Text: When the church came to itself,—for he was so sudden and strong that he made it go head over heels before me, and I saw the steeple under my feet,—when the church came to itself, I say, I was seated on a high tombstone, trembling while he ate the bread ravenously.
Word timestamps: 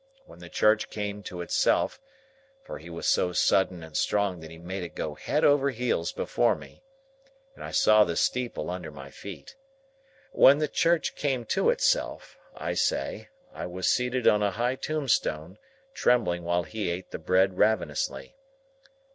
When 0.25 0.39
the 0.39 0.49
church 0.49 0.89
came 0.89 1.21
to 1.21 1.41
itself,—for 1.41 2.79
he 2.79 2.89
was 2.89 3.05
so 3.05 3.33
sudden 3.33 3.83
and 3.83 3.95
strong 3.95 4.39
that 4.39 4.49
he 4.49 4.57
made 4.57 4.81
it 4.81 4.95
go 4.95 5.13
head 5.13 5.43
over 5.43 5.69
heels 5.69 6.11
before 6.11 6.55
me, 6.55 6.81
and 7.53 7.63
I 7.63 7.69
saw 7.69 8.03
the 8.03 8.15
steeple 8.15 8.71
under 8.71 8.89
my 8.89 9.11
feet,—when 9.11 10.57
the 10.57 10.67
church 10.67 11.13
came 11.13 11.45
to 11.53 11.69
itself, 11.69 12.35
I 12.55 12.73
say, 12.73 13.29
I 13.53 13.67
was 13.67 13.87
seated 13.87 14.27
on 14.27 14.41
a 14.41 14.49
high 14.49 14.75
tombstone, 14.75 15.59
trembling 15.93 16.43
while 16.43 16.63
he 16.63 16.89
ate 16.89 17.11
the 17.11 17.19
bread 17.19 17.59
ravenously. 17.59 18.35